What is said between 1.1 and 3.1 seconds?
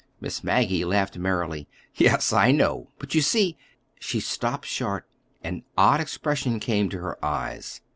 merrily. "Yes, I know;